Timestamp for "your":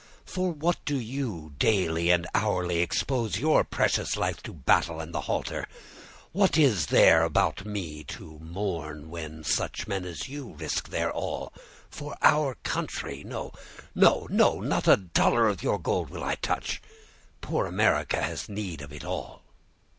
3.37-3.63, 15.61-15.77